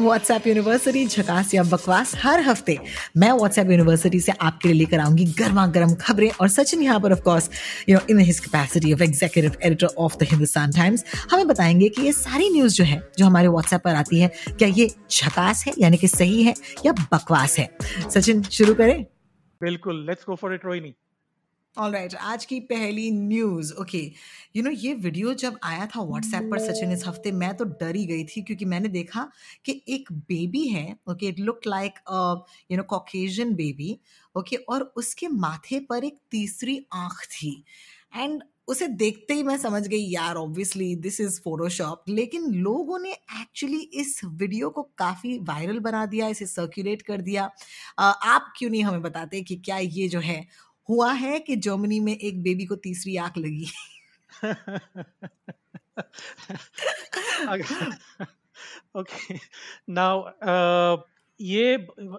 [0.00, 2.78] WhatsApp university झकास या बकवास, हर हफ़्ते
[3.16, 7.12] मैं व्हाट्सएप यूनिवर्सिटी से आपके लिए लेकर आऊँगी गर्मा गर्म खबरें और सचिन यहाँ पर
[7.12, 7.50] of course
[7.88, 12.02] you know in his capacity of executive editor of the Hindustan Times हमें बताएँगे कि
[12.02, 15.74] ये सारी न्यूज़ जो है, जो हमारे व्हाट्सएप पर आती है, क्या ये झकास है,
[15.78, 16.54] यानी कि सही है
[16.86, 17.68] या बकवास है?
[18.14, 19.02] सचिन, शुरू करें।
[19.60, 20.94] बिल्कुल let's go for it Rohini.
[21.76, 23.98] All right आज की पहली न्यूज़ ओके
[24.56, 28.04] यू नो ये वीडियो जब आया था व्हाट्सएप पर सचिन इस हफ़्ते, मैं तो डरी
[28.06, 29.28] गई थी क्योंकि मैंने देखा
[29.64, 31.98] कि एक बेबी है okay it look like
[32.70, 33.98] you know Caucasian baby
[34.34, 37.62] okay और उसके माथे पर एक तीसरी आँख थी.
[38.16, 43.12] एंड उसे देखते ही मैं समझ गई, यार ऑब्वियसली दिस इज़ फोटोशॉप लेकिन लोगों ने
[43.12, 47.50] एक्चुअली इस वीडियो को काफ़ी वायरल बना दिया, इसे सर्कुलेट कर दिया.
[47.98, 50.44] आप क्यों नहीं हमें बताते कि क्या ये जो है
[50.90, 53.66] हुआ है कि जर्मनी में एक बेबी को तीसरी आँख लगी
[58.96, 59.34] ओके
[59.92, 61.02] नाउ uh,
[61.40, 61.66] ये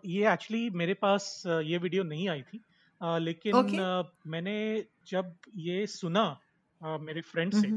[0.05, 2.59] ये एक्चुअली मेरे पास ये वीडियो नहीं आई थी
[3.01, 3.79] uh, लेकिन Okay.
[3.79, 4.57] uh, मैंने
[5.07, 6.25] जब ये सुना
[6.81, 7.67] मेरे फ्रेंड से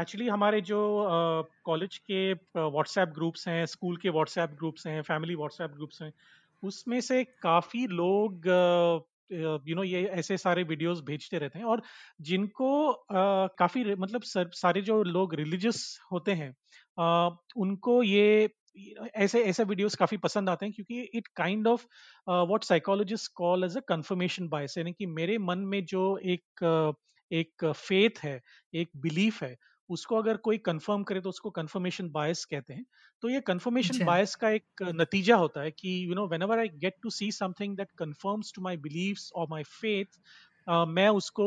[0.00, 0.80] एक्चुअली हमारे जो
[1.64, 6.12] कॉलेज के व्हाट्सएप ग्रुप्स हैं स्कूल के व्हाट्सएप ग्रुप्स हैं फैमिली व्हाट्सएप ग्रुप्स हैं
[6.62, 8.48] उसमें से काफ़ी लोग
[9.32, 11.82] यू नो ये ऐसे सारे वीडियोस भेजते रहते हैं और
[12.20, 12.92] जिनको
[13.58, 16.54] काफ़ी मतलब सर, जो लोग रिलीजियस होते हैं
[17.56, 18.50] उनको ये
[19.16, 21.86] ऐसे ऐसे वीडियोस काफ़ी पसंद आते हैं क्योंकि it kind of
[22.28, 26.64] what psychologist call as a confirmation bias यानी कि मेरे मन में जो एक
[27.32, 28.42] एक फेथ है
[28.74, 29.56] एक बिलीफ है
[29.90, 32.84] उसको अगर कोई कंफर्म करे तो उसको कंफर्मेशन बायस कहते हैं।
[33.22, 36.96] तो ये कंफर्मेशन बायस का एक नतीजा होता है कि you know whenever I get
[37.02, 40.18] to see something that confirms to my beliefs और माय फेथ
[40.88, 41.46] मैं उसको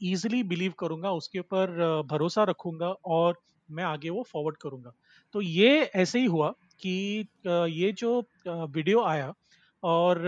[0.00, 4.92] इजीली बिलीव करूँगा उसके ऊपर भरोसा रखूँगा और मैं आगे वो फॉरवर्ड करूँगा।
[5.34, 6.50] तो ये ऐसे ही हुआ
[6.80, 9.32] कि ये जो वीडियो आया
[9.82, 10.22] और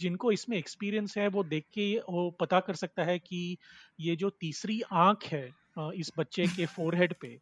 [0.00, 3.58] जिनको इसमें एक्सपीरियंस है वो देख के वो पता कर सकता है कि
[4.00, 5.48] ये जो तीसरी आँख है
[5.78, 7.38] इस बच्चे के फोरहेड पे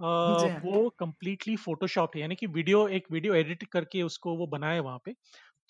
[0.00, 5.00] वो कम्प्लीटली फोटोशॉप है यानी कि वीडियो एक वीडियो एडिट करके उसको वो बनाए वहाँ
[5.04, 5.14] पे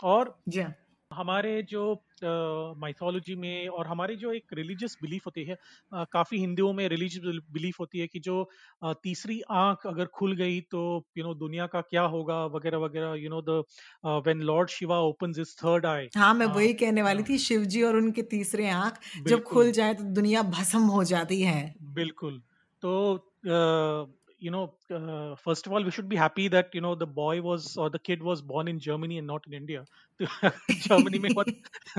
[0.03, 0.43] और
[1.13, 1.83] हमारे जो
[2.79, 5.57] माइथोलॉजी में और हमारी जो एक रिलीजियस बिलीफ होती है
[5.95, 8.51] काफ़ी हिंदुओं में रिलीजियस बिलीफ होती है कि जो
[8.85, 10.83] तीसरी आँख अगर खुल गई तो
[11.19, 13.65] यू नो दुनिया का क्या होगा वगैरह वगैरह you know the
[14.07, 17.83] when lord Shiva opens his third eye हाँ मैं वही कहने वाली थी शिव जी
[17.83, 22.43] और उनके तीसरे आँख जब खुल जाए तो दुनिया भस्म हो जाती है। बिल्कुल।
[22.83, 22.93] तो
[24.45, 27.41] you know uh, first of all we should be happy that you know the boy
[27.41, 29.85] was or the kid was born in Germany and not in India.
[30.71, 31.45] Germany में हुआ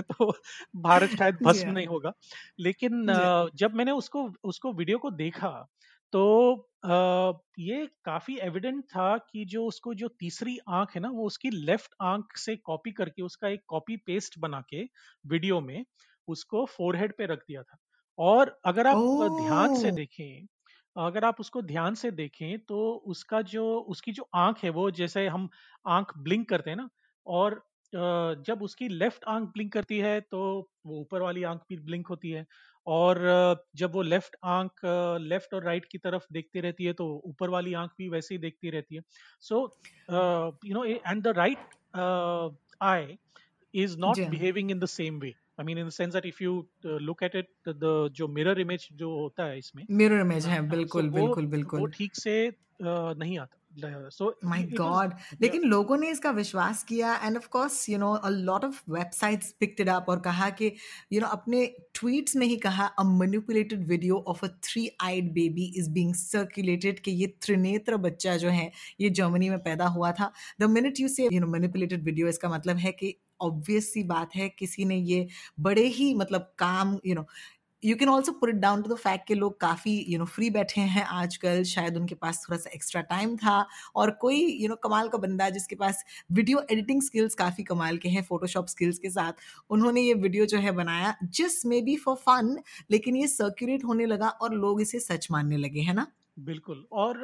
[0.02, 0.32] तो
[0.76, 2.14] भारत शायद भस्म हाँ, नहीं होगा।
[2.60, 5.68] लेकिन uh, जब मैंने उसको उसको वीडियो को देखा
[6.14, 6.70] तो
[7.60, 11.96] ये काफ़ी एविडेंट था कि जो उसको जो तीसरी आँख है ना वो उसकी लेफ़्ट
[12.02, 14.84] आँख से कॉपी करके उसका एक कॉपी पेस्ट बना के
[15.28, 15.86] वीडियो में
[16.28, 17.78] उसको फोरहेड पे रख दिया था।
[18.18, 18.98] और अगर आप
[19.44, 20.46] ध्यान से देखें
[20.98, 25.28] अगर आप उसको ध्यान से देखें तो उसका जो उसकी जो आँख है वो जैसे
[25.28, 25.50] हम
[25.88, 26.90] आँख ब्लिंक करते हैं ना
[27.28, 27.66] और
[27.96, 32.32] जब उसकी लेफ़्ट आँख ब्लिंक करती है तो वो ऊपर वाली आँख भी ब्लिंक होती
[32.32, 32.46] है
[32.88, 33.20] और
[33.76, 34.72] जब वो लेफ़्ट आँख
[35.22, 38.40] लेफ़्ट और राइट की तरफ़ देखती रहती है तो ऊपर वाली आँख भी वैसे ही
[38.40, 39.02] देखती रहती है
[39.42, 39.78] so
[40.66, 41.58] you know and the right
[42.82, 43.18] eye
[43.76, 45.36] is not जी behaving in the same way.
[45.58, 48.28] I mean, in the sense that if you uh, look at it, the, the जो
[48.28, 51.92] mirror image जो होता है इसमें, मिरर इमेज हाँ है so बिल्कुल बिल्कुल वो बिल्कुल
[51.92, 53.58] ठीक से uh, नहीं आता.
[53.74, 57.90] So my it was god yeah, लेकिन लोगों ने इसका विश्वास किया and of course
[57.90, 60.72] you know a lot of websites picked it up और कहा कि
[61.14, 65.66] यू नो अपने ट्वीट्स में ही कहा a manipulated video of a three eyed baby
[65.78, 68.72] is being circulated कि ये त्रिनेत्र बच्चा जो है
[69.02, 70.32] ये जर्मनी में पैदा हुआ था.
[70.62, 74.36] The minute you say you know manipulated video इसका मतलब है कि ऑब्वियस सी बात
[74.36, 75.28] है किसी ने ये
[75.60, 77.26] बड़े ही मतलब काम you know
[77.86, 80.82] you can also put down to the fact कि लोग काफ़ी यू नो फ्री बैठे
[80.82, 83.56] हैं आजकल शायद उनके पास थोड़ा सा एक्स्ट्रा टाइम था
[83.96, 87.64] और कोई यू you नो know, कमाल का बंदा जिसके पास वीडियो एडिटिंग स्किल्स काफ़ी
[87.64, 91.82] कमाल के हैं फोटोशॉप स्किल्स के साथ उन्होंने ये वीडियो जो है बनाया just may
[91.82, 92.58] be for fun
[92.92, 96.08] लेकिन ये सर्क्यूलेट होने लगा और लोग इसे सच मानने लगे है ना?
[96.38, 97.18] बिल्कुल। और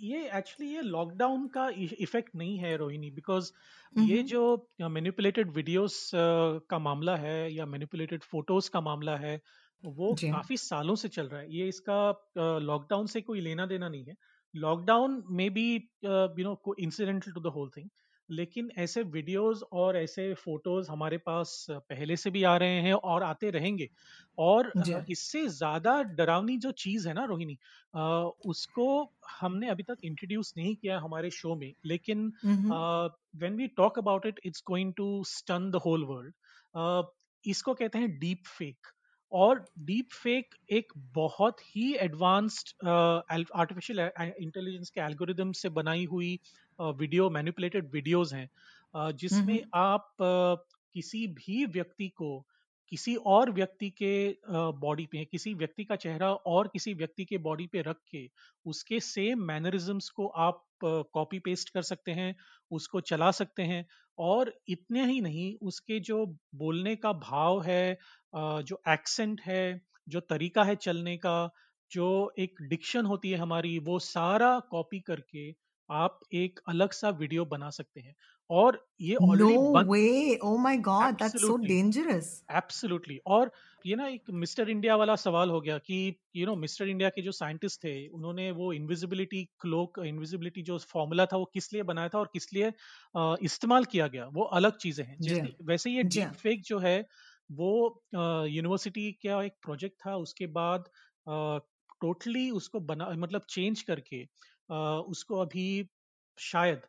[0.00, 3.50] ये एक्चुअली ये लॉकडाउन का इफ़ेक्ट नहीं है रोहिणी बिकॉज़
[3.92, 4.42] ये जो
[4.82, 9.40] मैनिपुलेटेड वीडियोस का मामला है या मैनिपुलेटेड फ़ोटोज़ का मामला है
[9.84, 11.98] वो काफ़ी सालों से चल रहा है। ये इसका
[12.60, 14.14] लॉकडाउन से कोई लेना देना नहीं है।
[14.54, 17.88] लॉकडाउन में be you know incidental to the whole thing
[18.30, 23.22] लेकिन ऐसे वीडियोस और ऐसे फ़ोटोज़ हमारे पास पहले से भी आ रहे हैं और
[23.22, 23.88] आते रहेंगे।
[24.38, 24.72] और
[25.10, 27.56] इससे ज़्यादा डरावनी जो चीज़ है ना रोहिणी
[28.50, 28.88] उसको
[29.40, 34.40] हमने अभी तक इंट्रोड्यूस नहीं किया हमारे शो में लेकिन when we talk about it
[34.44, 37.10] it's going to stun the whole world
[37.44, 38.86] इसको कहते हैं डीप फेक
[39.32, 44.00] और डीप फेक एक बहुत ही एडवांस्ड आर्टिफिशियल
[44.40, 46.38] इंटेलिजेंस के एल्गोरिदम से बनाई हुई
[46.78, 48.48] वीडियो मैनिपुलेटेड वीडियोस हैं
[48.94, 52.30] अ, जिसमें आप अ, किसी भी व्यक्ति को
[52.92, 54.12] किसी और व्यक्ति के
[54.80, 58.28] बॉडी पे किसी व्यक्ति का चेहरा और किसी व्यक्ति के बॉडी पे रख के
[58.66, 62.34] उसके सेम मैनरिज्म्स को आप कॉपी पेस्ट कर सकते हैं
[62.70, 63.84] उसको चला सकते हैं
[64.18, 66.24] और इतने ही नहीं उसके जो
[66.54, 67.98] बोलने का भाव है
[68.34, 71.36] जो एक्सेंट है जो तरीका है चलने का
[71.90, 75.50] जो एक डिक्शन होती है हमारी वो सारा कॉपी करके
[75.90, 78.14] आप एक अलग सा वीडियो बना सकते हैं।
[78.50, 79.56] और ये ऑलरेडी.
[79.56, 79.74] Oh
[82.50, 83.50] एब्सोल्युटली और
[83.84, 85.98] ये ना एक मिस्टर इंडिया वाला सवाल हो गया कि
[86.36, 91.26] यू नो मिस्टर इंडिया के जो साइंटिस्ट थे उन्होंने वो इनविजिबिलिटी क्लोक इनविजिबिलिटी जो फॉर्मूला
[91.26, 92.72] था वो किस लिए बनाया था और किस लिए
[93.44, 94.26] इस्तेमाल किया गया?
[94.26, 96.98] वो अलग चीज़ें हैं। जैसे वैसे ये डीप फेक जो है
[97.50, 97.70] वो
[98.14, 100.84] यूनिवर्सिटी का एक प्रोजेक्ट था उसके बाद
[102.00, 104.22] टोटली उसको बना मतलब चेंज करके
[105.10, 105.66] उसको अभी
[106.38, 106.82] शायद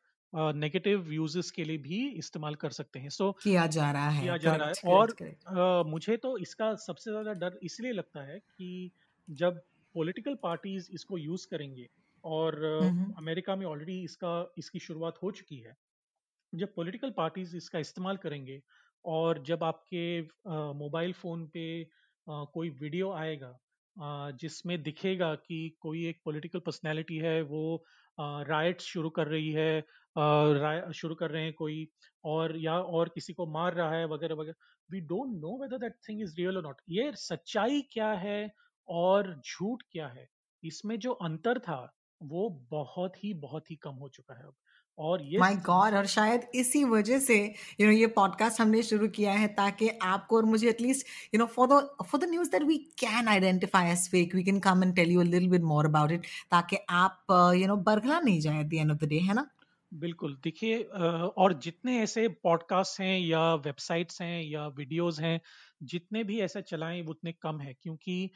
[0.57, 4.37] नेगेटिव यूजेस के लिए भी इस्तेमाल कर सकते हैं। सो किया जा रहा है किया
[4.37, 5.43] जा रहा है और करेक्ट
[5.87, 8.91] मुझे तो इसका सबसे ज़्यादा डर इसलिए लगता है कि
[9.27, 9.61] जब
[9.95, 11.87] पॉलिटिकल पार्टीज़ इसको यूज़ करेंगे
[12.23, 15.75] और हम्म अमेरिका में ऑलरेडी इसका इसकी शुरुआत हो चुकी है
[16.53, 18.61] जब पॉलिटिकल पार्टीज़ इसका इस्तेमाल करेंगे
[19.05, 20.21] और जब आपके
[20.73, 23.57] मोबाइल फ़ोन पे अ, कोई वीडियो आएगा
[24.31, 27.63] जिसमें दिखेगा कि कोई एक पॉलिटिकल पर्सनैलिटी है वो
[28.17, 29.81] राइट्स शुरू कर रही है
[30.93, 31.87] शुरू कर रहे हैं कोई
[32.23, 34.55] और या और किसी को मार रहा है वगैरह वगैरह
[34.89, 38.39] we don't know whether that thing is real और नॉट ये सच्चाई क्या है
[38.87, 40.27] और झूठ क्या है?
[40.63, 41.79] इसमें जो अंतर था
[42.21, 44.55] वो बहुत ही बहुत ही कम हो चुका है अब।
[44.97, 49.07] और ये माय गॉड और शायद इसी वजह से यू नो ये पॉडकास्ट हमने शुरू
[49.07, 52.63] किया है ताकि आपको और मुझे at least you know for the for the news that
[52.63, 55.85] we can identify as fake we can come and tell you a little bit more
[55.85, 56.21] about it
[56.51, 57.25] ताकि आप
[57.57, 59.49] यू नो बरगला नहीं जाए at the end of the day है ना?
[59.93, 60.83] बिल्कुल देखिए
[61.37, 65.41] और जितने ऐसे पॉडकास्ट हैं या वेबसाइट्स हैं या वीडियोस हैं
[65.83, 68.31] जितने भी ऐसे चलाएँ उतने कम है क्योंकि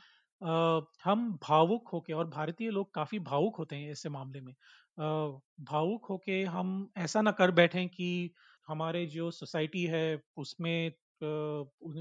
[0.46, 5.04] अ, हम भावुक होके और भारतीय लोग काफ़ी भावुक होते हैं ऐसे मामले में। अ,
[5.62, 8.10] भावुक होके हम ऐसा ना कर बैठें कि
[8.68, 10.06] हमारे जो सोसाइटी है
[10.38, 10.92] उसमें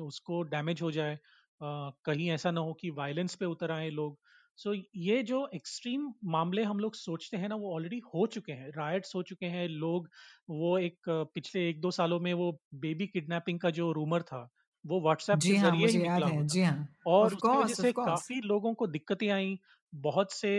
[0.00, 1.18] उसको डैमेज हो जाए।
[1.60, 4.18] कहीं ऐसा ना हो कि वायलेंस पे उतर आए लोग।
[4.58, 8.70] सो ये जो एक्सट्रीम मामले हम लोग सोचते हैं ना वो ऑलरेडी हो चुके हैं
[8.76, 10.08] रायट्स हो चुके हैं। लोग
[10.50, 14.48] वो एक पिछले एक दो सालों में वो बेबी किडनैपिंग का जो रूमर था
[14.84, 18.40] वो व्हाट्सएप के हाँ ज़रिए ही निकला है जी हाँ। और उसकी वजह से काफ़ी
[18.40, 19.58] लोगों को दिक्कतें आई
[19.92, 20.52] बहुत से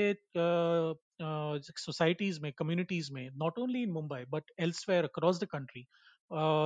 [1.79, 5.85] सोसाइटीज में कम्युनिटीज में not only in Mumbai but elsewhere across the country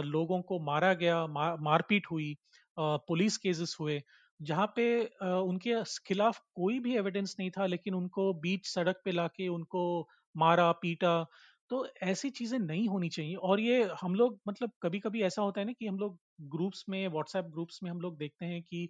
[0.06, 2.38] लोगों को मारा गया मा, मारपीट हुई
[2.78, 4.01] पुलिस केसेस हुए
[4.39, 9.48] जहाँ पे उनके खिलाफ कोई भी एविडेंस नहीं था लेकिन उनको बीच सड़क पे लाके
[9.48, 9.84] उनको
[10.36, 11.25] मारा पीटा
[11.72, 15.62] तो ऐसी चीज़ें नहीं होनी चाहिए। और ये हम लोग मतलब कभी कभी ऐसा होता
[15.62, 16.18] है ना कि हम लोग
[16.50, 18.88] ग्रुप्स में व्हाट्सएप ग्रुप्स में हम लोग देखते हैं कि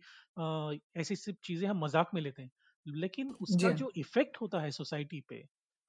[0.96, 2.52] ऐसी सब चीज़ें हम मज़ाक में लेते हैं।
[2.86, 5.40] लेकिन उसका जो इफ़ेक्ट होता है सोसाइटी पे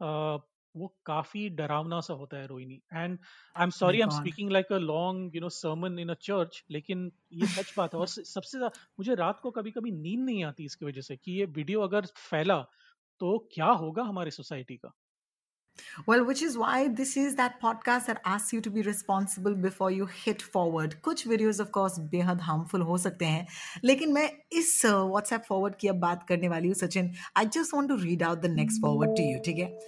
[0.01, 0.39] अ,
[0.75, 2.75] वो काफ़ी डरावना सा होता है Rohini.
[2.95, 3.19] And
[3.57, 6.63] I am sorry I am speaking like a long you know sermon in a church
[6.71, 10.45] लेकिन ये सच बात है। और सबसे ज़्यादा मुझे रात को कभी कभी नींद नहीं
[10.45, 12.61] आती इसकी वजह से कि ये वीडियो अगर फैला
[13.21, 14.93] तो क्या होगा हमारे सोसाइटी का?
[16.07, 19.91] Well, which is why this is that podcast that asks you to be responsible before
[19.91, 20.95] you hit forward.
[21.03, 23.47] कुछ videos of course बेहद harmful हो सकते हैं
[23.85, 27.75] लेकिन मैं इस uh, WhatsApp forward की अब बात करने वाली हूँ Sachin I just
[27.75, 29.79] want to read out the next forward to you ठीक है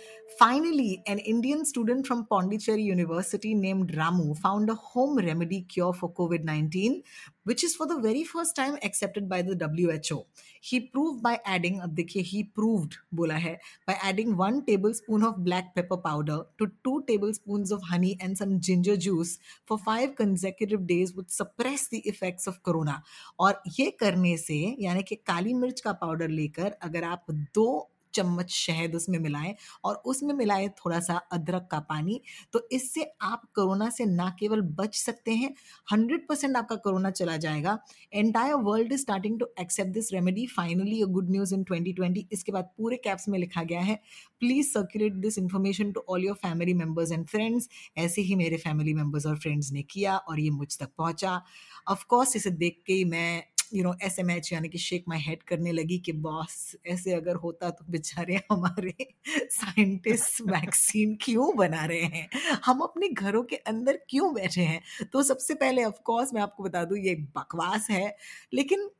[0.40, 6.08] Finally, an Indian student from Pondicherry University named Ramu found a home remedy cure for
[6.20, 7.02] COVID 19,
[7.44, 10.24] which is for the very first time accepted by the WHO.
[10.60, 13.56] He proved by adding, अब देखिए he proved बोला है
[13.88, 18.58] by adding one tablespoon of black pepper powder to two tablespoons of honey and some
[18.60, 23.02] ginger juice for five consecutive days would suppress the effects of corona.
[23.40, 28.50] और ये करने से यानी कि काली मिर्च का पाउडर लेकर अगर आप दो चम्मच
[28.50, 29.54] शहद उसमें मिलाएँ
[29.84, 32.20] और उसमें मिलाएँ थोड़ा सा अदरक का पानी।
[32.52, 35.54] तो इससे आप कोरोना से ना केवल बच सकते हैं
[35.92, 37.78] हंड्रेड परसेंट आपका कोरोना चला जाएगा।
[38.12, 42.52] Entire world is starting to accept this remedy finally a good news in 2020 इसके
[42.52, 43.94] बाद पूरे कैप्स में लिखा गया है
[44.40, 48.94] please circulate this information to all your family members and friends ऐसे ही मेरे फैमिली
[48.94, 51.40] मेंबर्स और फ्रेंड्स ने किया और ये मुझ तक पहुँचा।
[51.88, 53.42] ऑफकोर्स इसे देख के मैं
[53.74, 57.12] you know S M H यानी कि शेक माई हेड करने लगी कि बॉस ऐसे
[57.12, 58.94] अगर होता तो बेचारे हमारे
[59.50, 62.28] साइंटिस्ट वैक्सीन क्यों बना रहे हैं?
[62.64, 64.80] हम अपने घरों के अंदर क्यों बैठे हैं?
[65.12, 68.16] तो सबसे पहले ऑफकोर्स मैं आपको बता दूँ, ये बकवास है।
[68.54, 68.90] लेकिन,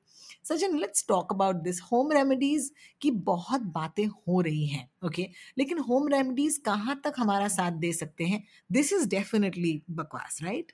[0.44, 5.34] Sachin let's talk about this home remedies की बहुत बातें हो रही हैं ओके okay?
[5.58, 8.44] लेकिन होम रेमेडीज कहाँ तक हमारा साथ दे सकते हैं?
[8.72, 10.72] दिस इज़ डेफिनेटली बकवास राइट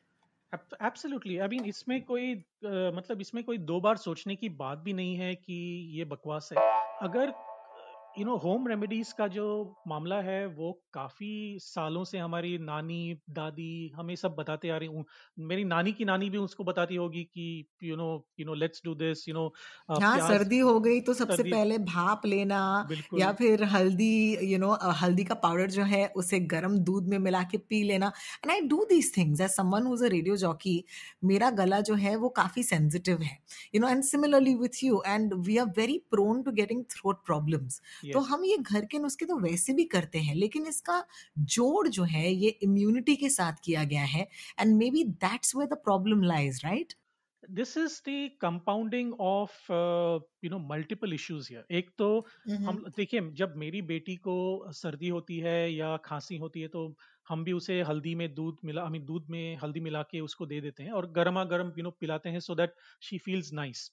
[0.54, 4.92] एब्सोल्युटली आई मीन इसमें कोई uh, मतलब इसमें कोई दो बार सोचने की बात भी
[4.92, 5.54] नहीं है कि
[5.98, 6.58] ये बकवास है।
[7.02, 7.32] अगर
[8.18, 9.44] यू नो होम रेमेडीज का जो
[9.88, 15.04] मामला है वो काफ़ी सालों से हमारी नानी दादी हमें सब बताते आ रही हूँ।
[15.48, 17.44] मेरी नानी की नानी भी उसको बताती होगी कि
[17.84, 18.08] you know
[18.40, 19.46] you know let's do this you know
[19.92, 22.62] हाँ सर्दी हो गई तो सबसे पहले भाप लेना
[23.18, 24.72] या फिर हल्दी यू नो
[25.02, 28.12] हल्दी का पाउडर जो है उसे गर्म दूध में मिला के पी लेना।
[28.44, 30.82] And I do these things as someone who's a radio jockey
[31.24, 33.38] मेरा गला जो है वो काफ़ी सेंसिटिव है
[33.74, 37.80] you know and similarly with you and we are very prone to getting throat problems
[38.12, 41.02] तो हम ये घर के नुस्खे तो वैसे भी करते हैं लेकिन इसका
[41.56, 44.28] जोड़ जो है ये इम्यूनिटी के साथ किया गया है
[44.60, 46.94] and maybe that's where the problem lies right
[47.42, 49.72] this is the compounding of
[50.44, 52.08] you know multiple issues here एक तो
[52.46, 54.36] हम देखिए जब मेरी बेटी को
[54.72, 56.94] सर्दी होती है या खांसी होती है तो
[57.28, 60.46] हम भी उसे हल्दी में दूध मिला आई मीन दूध में हल्दी मिला के उसको
[60.46, 63.90] दे देते हैं और गर्मा गर्म यू नो पिलाते हैं so that she feels nice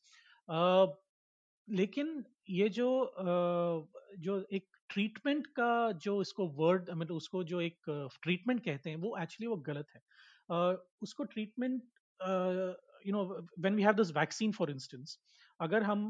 [1.68, 2.88] लेकिन ये जो
[4.20, 7.78] जो एक ट्रीटमेंट का जो इसको वर्ड मतलब उसको जो एक
[8.24, 10.02] ट्रीटमेंट कहते हैं, वो एक्चुअली वो गलत है।
[11.04, 11.82] उसको treatment
[13.08, 13.24] you know
[13.60, 15.18] when we have this vaccine for instance
[15.60, 16.08] अगर हम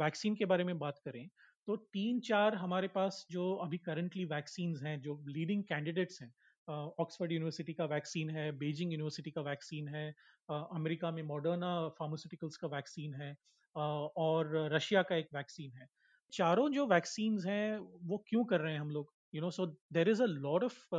[0.00, 1.26] वैक्सीन के बारे में बात करें
[1.68, 6.32] तो तीन चार हमारे पास जो अभी करंटली वैक्सीन हैं, जो लीडिंग कैंडिडेट्स हैं
[6.68, 10.08] ऑक्सफर्ड यूनिवर्सिटी का वैक्सीन है बीजिंग यूनिवर्सिटी का वैक्सीन है
[10.48, 13.36] अमेरिका में मॉडर्ना फार्मास्यूटिकल्स का वैक्सीन है
[13.76, 15.88] और रशिया का एक वैक्सीन है।
[16.32, 19.12] चारों जो वैक्सीन हैं वो क्यों कर रहे हैं हम लोग?
[19.34, 20.94] You know so there is a lot of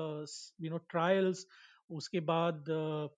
[0.62, 1.46] you know trials
[1.90, 2.66] उसके बाद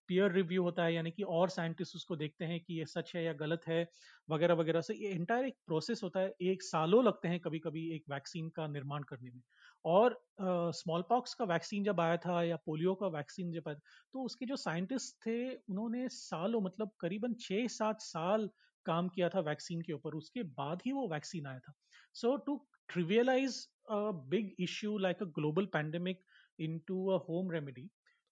[0.08, 3.24] पीयर रिव्यू होता है यानी कि और साइंटिस्ट उसको देखते हैं कि ये सच है
[3.24, 3.88] या गलत है
[4.30, 7.88] वगैरह वगैरह। से ये इंटायर एक प्रोसेस होता है एक सालों लगते हैं कभी कभी
[7.96, 9.42] एक वैक्सीन का निर्माण करने में।
[9.86, 13.80] और स्मॉल uh, पॉक्स का वैक्सीन जब आया था या पोलियो का वैक्सीन जब आया
[14.14, 18.50] तो उसके जो साइंटिस्ट थे उन्होंने सालों मतलब करीबन छः सात साल
[18.86, 21.74] काम किया था वैक्सीन के ऊपर, उसके बाद ही वो वैक्सीन आया था।
[22.16, 22.58] So to
[22.90, 26.24] trivialise big issue like a global pandemic
[26.88, 27.90] into a home remedy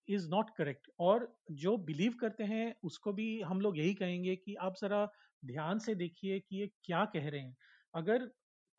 [0.07, 4.55] is not correct और जो बिलीव करते हैं, उसको भी हम लोग यही कहेंगे कि
[4.57, 5.05] आप जरा
[5.43, 7.55] ध्यान से देखिए कि ये क्या कह रहे हैं।
[7.93, 8.25] अगर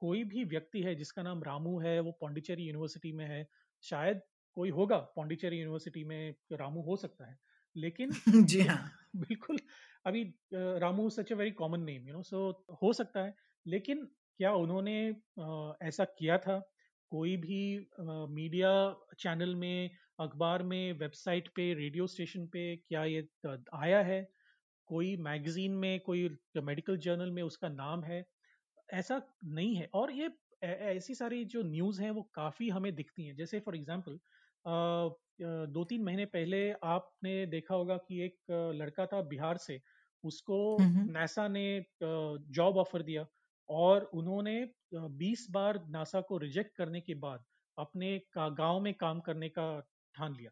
[0.02, 3.46] कोई भी व्यक्ति है, जिसका नाम रामू है, वो पौंडीचेरी यूनिवर्सिटी में है,
[3.84, 4.20] शायद
[4.56, 7.36] कोई होगा पौंडीचेरी यूनिवर्सिटी में, रामू हो सकता है।
[7.76, 8.10] लेकिन
[8.46, 9.58] जी हाँ। बिल्कुल
[10.06, 10.22] अभी
[10.54, 12.40] Ramu such a very common name you know so
[12.82, 13.34] हो सकता है
[13.66, 14.04] लेकिन
[14.40, 14.96] क्या उन्होंने
[15.88, 16.58] ऐसा किया था?
[17.12, 17.60] कोई भी
[18.34, 18.70] मीडिया
[19.18, 23.28] चैनल में अखबार में वेबसाइट पे रेडियो स्टेशन पे क्या ये
[23.74, 24.20] आया है?
[24.88, 26.28] कोई मैगजीन में कोई
[26.62, 28.24] मेडिकल जर्नल में उसका नाम है?
[28.94, 30.30] ऐसा नहीं है और ये
[30.62, 34.18] ऐसी सारी जो न्यूज़ हैं वो काफ़ी हमें दिखती हैं जैसे फॉर एग्जांपल
[34.64, 38.36] दो तीन महीने पहले आपने देखा होगा कि एक
[38.76, 39.80] लड़का था बिहार से
[40.24, 40.58] उसको
[41.08, 41.64] नासा ने
[42.02, 43.26] जॉब ऑफ़र दिया
[43.68, 44.56] और उन्होंने
[45.18, 47.44] 20 बार नासा को रिजेक्ट करने के बाद
[47.78, 49.68] अपने गाँव में काम करने का
[50.14, 50.50] ठान लिया।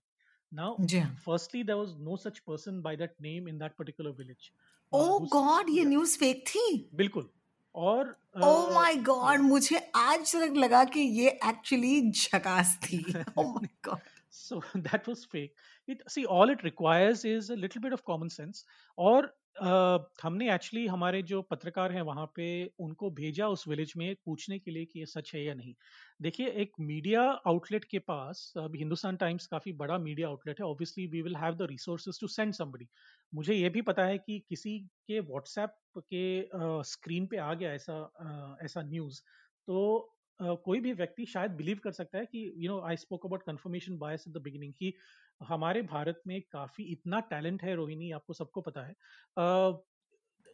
[0.52, 0.78] Now
[1.26, 4.50] firstly there was no such person by that name in that particular village
[4.92, 5.70] oh God!
[5.70, 6.66] ये न्यूज़ फेक थी?
[6.94, 7.30] बिल्कुल।
[7.78, 12.98] और ओ माय गॉड मुझे आज तक लगा कि ये एक्चुअली झकास थी।
[13.38, 15.52] ओह my God so that was fake.
[15.86, 18.64] It see all it requires is a little bit of common sense.
[18.98, 22.46] और Uh, हमने एक्चुअली हमारे जो पत्रकार हैं वहाँ पे
[22.78, 25.74] उनको भेजा उस विलेज में पूछने के लिए कि ये सच है या नहीं।
[26.22, 31.06] देखिए एक मीडिया आउटलेट के पास अब हिंदुस्तान टाइम्स काफ़ी बड़ा मीडिया आउटलेट है। Obviously
[31.06, 32.88] we will have the resources to send somebody
[33.34, 36.48] मुझे ये भी पता है कि किसी के व्हाट्सएप के
[36.82, 39.20] स्क्रीन uh, पे आ गया ऐसा uh, ऐसा न्यूज़
[39.66, 43.26] तो Uh, कोई भी व्यक्ति शायद बिलीव कर सकता है कि you know I spoke
[43.26, 44.94] about confirmation bias in the beginning कि
[45.42, 48.94] हमारे भारत में काफ़ी इतना टैलेंट है रोहिणी आपको सबको पता है।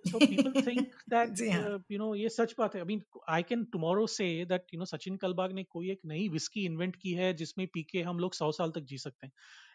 [1.10, 4.06] that जी हाँ। uh, you know ये सच बात है। I mean I can tomorrow
[4.06, 7.66] say that you know Sachin Kalbag ने कोई एक नई विस्की इन्वेंट की है जिसमें
[7.66, 9.32] पी के हम लोग सौ साल तक जी सकते हैं।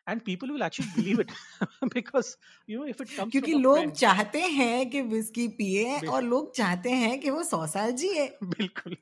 [0.10, 1.32] And people will actually believe it
[1.96, 2.28] because
[2.70, 6.90] you know if it comes क्योंकि लोग चाहते हैं कि विस्की पिए और लोग चाहते
[6.90, 8.98] हैं कि वो सौ साल जिए। बिल्कुल।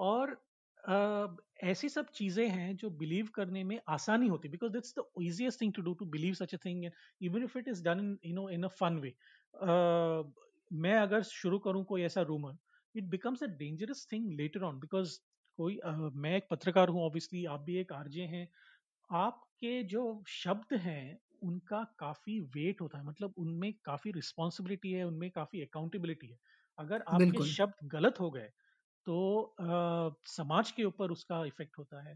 [0.00, 0.40] और
[0.84, 5.04] अ, ऐसी सब चीज़ें हैं जो बिलीव करने में आसानी होती है। Because that's the
[5.22, 6.84] easiest thing to do to believe such a thing
[7.20, 9.14] even if it is done in you know in a fun way
[10.76, 12.56] मैं अगर शुरू करूँ कोई ऐसा rumour
[12.94, 15.18] it becomes a dangerous thing later on because
[15.58, 18.48] कोई अ, मैं एक पत्रकार हूँ ऑब्वियसली आप भी एक आरजे हैं।
[19.10, 25.30] आपके जो शब्द हैं उनका काफ़ी वेट होता है। मतलब उनमें काफ़ी रिस्पॉन्सिबिलिटी है उनमें
[25.30, 26.38] काफ़ी अकाउंटेबिलिटी है।
[26.78, 28.50] अगर आपके शब्द गलत हो गए
[29.06, 29.16] तो
[29.60, 32.14] अ, समाज के ऊपर उसका इफ़ेक्ट होता है।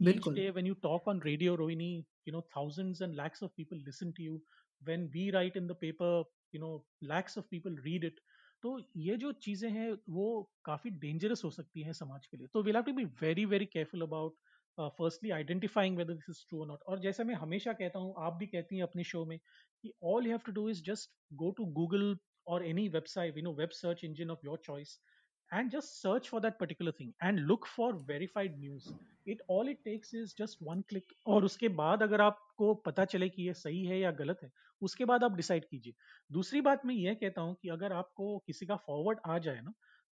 [0.00, 1.92] बिल्कुल। When you talk on radio Rohini
[2.28, 4.38] you know thousands and lakhs of people listen to you.
[4.82, 6.10] When we write in the paper
[6.54, 6.72] you know
[7.12, 8.20] lakhs of people read it.
[8.62, 10.24] तो ये जो चीज़ें हैं वो
[10.64, 13.66] काफ़ी डेंजरस हो सकती हैं समाज के लिए। तो we'll have to be very very
[13.66, 14.36] careful about
[14.98, 18.46] firstly identifying whether this is true not और जैसे मैं हमेशा कहता हूँ आप भी
[18.46, 21.10] कहती हैं अपने शो में कि all you have to do is just
[21.42, 24.92] go to Google और any website you know web search engine of your choice,
[25.52, 28.94] and just search for that particular thing and look for verified news.
[29.26, 31.14] It all it takes is just one click.
[31.26, 34.50] और उसके बाद अगर आपको पता चले कि ये सही है या गलत है,
[34.82, 35.94] उसके बाद आप डिसाइड कीजिए.
[36.30, 39.72] दूसरी बात मैं यह कहता हूँ कि अगर आपको किसी का फॉरवर्ड आ जाए ना,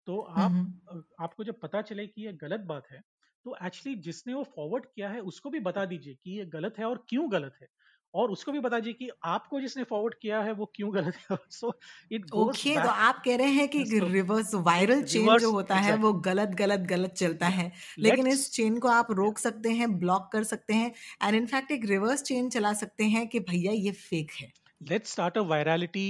[0.07, 3.01] तो आप हम्म आपको जब पता चले कि ये गलत बात है,
[3.45, 6.85] तो एक्चुअली जिसने वो फॉरवर्ड किया है उसको भी बता दीजिए कि ये गलत है
[6.85, 7.67] और क्यों गलत है.
[8.13, 11.37] और उसको भी बता दीजिए कि आपको जिसने फॉरवर्ड किया है वो क्यों गलत है.
[11.51, 11.73] सो
[12.11, 15.93] इट ओके तो आप कह रहे हैं कि so रिवर्स वायरल चेन जो होता है
[15.95, 20.29] वो गलत गलत गलत चलता है। लेकिन इस चेन को आप रोक सकते हैं ब्लॉक
[20.33, 20.91] कर सकते हैं
[21.23, 24.51] एंड इनफैक्ट एक रिवर्स चेन चला सकते हैं कि भैया ये फेक है।
[24.81, 26.05] Let's start a virality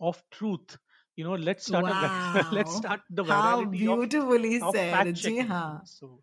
[0.00, 0.76] of truth.
[1.16, 2.32] you know let's start wow.
[2.34, 5.42] a, let's start the how beautifully of, said of ji.
[5.84, 6.20] So.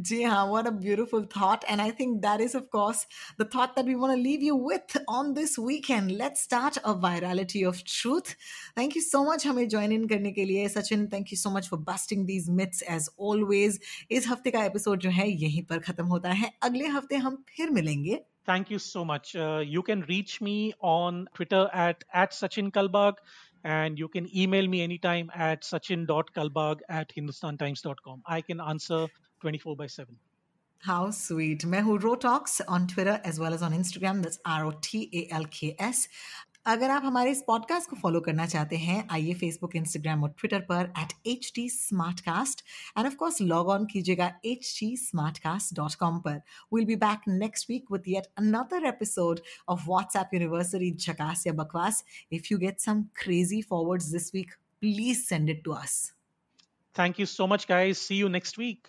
[0.00, 3.04] ji what a beautiful thought and i think that is of course
[3.36, 6.94] the thought that we want to leave you with on this weekend let's start a
[6.94, 8.36] virality of truth
[8.76, 11.68] thank you so much hame join in karne ke liye sachin thank you so much
[11.74, 16.16] for busting these myths as always is hafte ka episode jo hai yahi par khatam
[16.16, 19.36] hota hai agle hafte hum phir milenge Thank you so much.
[19.36, 23.16] Uh, you can reach me on Twitter at, at Sachin Kalbag
[23.64, 28.22] and you can email me anytime at sachin.kalbag at hindustantimes.com.
[28.26, 29.06] I can answer
[29.40, 30.16] 24 by 7.
[30.80, 31.62] How sweet.
[31.62, 34.22] Mehul Rotalks on Twitter as well as on Instagram.
[34.22, 36.06] That's R O T A L K S.
[36.66, 40.60] अगर आप हमारे इस podcast को follow करना चाहते हैं, आइए Facebook Instagram और ट्विटर
[40.60, 41.68] पर at H T
[42.20, 42.60] Smartcast
[42.98, 44.96] and of course log on कीजिएगा H T
[45.38, 46.40] Smartcast dot com पर।
[46.74, 52.04] Will be back next week with yet another episode of WhatsApp university झकास या बकवास
[52.32, 55.98] if you get some crazy forwards this week please send it to us
[56.94, 58.00] thank you so much, guys.
[58.00, 58.88] See you next week.